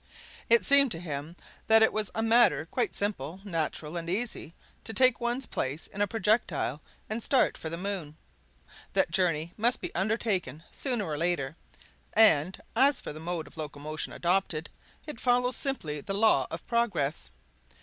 It 0.49 0.65
seemed 0.65 0.89
to 0.93 0.99
him 0.99 1.35
that 1.67 1.83
it 1.83 1.93
was 1.93 2.09
a 2.15 2.23
matter 2.23 2.65
quite 2.65 2.95
simple, 2.95 3.39
natural, 3.43 3.97
and 3.97 4.09
easy 4.09 4.55
to 4.83 4.93
take 4.95 5.21
one's 5.21 5.45
place 5.45 5.85
in 5.85 6.01
a 6.01 6.07
projectile 6.07 6.81
and 7.07 7.21
start 7.21 7.55
for 7.55 7.69
the 7.69 7.77
moon! 7.77 8.17
That 8.93 9.11
journey 9.11 9.51
must 9.57 9.79
be 9.79 9.93
undertaken 9.93 10.63
sooner 10.71 11.05
or 11.05 11.19
later; 11.19 11.55
and, 12.13 12.59
as 12.75 12.99
for 12.99 13.13
the 13.13 13.19
mode 13.19 13.45
of 13.45 13.57
locomotion 13.57 14.11
adopted, 14.11 14.71
it 15.05 15.19
follows 15.19 15.55
simply 15.55 16.01
the 16.01 16.15
law 16.15 16.47
of 16.49 16.65
progress. 16.65 17.29